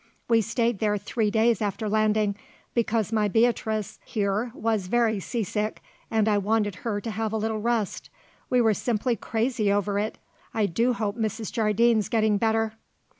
We 0.27 0.41
stayed 0.41 0.79
there 0.79 0.97
three 0.97 1.29
days 1.29 1.61
after 1.61 1.87
landing, 1.87 2.35
because 2.73 3.11
my 3.13 3.27
Beatrice 3.27 3.99
here 4.03 4.51
was 4.55 4.87
very 4.87 5.19
sea 5.19 5.43
sick 5.43 5.79
and 6.09 6.27
I 6.27 6.39
wanted 6.39 6.77
her 6.77 6.99
to 7.01 7.11
have 7.11 7.31
a 7.31 7.37
little 7.37 7.59
rest. 7.61 8.09
We 8.49 8.61
were 8.61 8.73
simply 8.73 9.15
crazy 9.15 9.71
over 9.71 9.99
it. 9.99 10.17
I 10.55 10.65
do 10.65 10.93
hope 10.93 11.15
Mrs. 11.17 11.51
Jardine's 11.51 12.09
getting 12.09 12.39
better." 12.39 12.73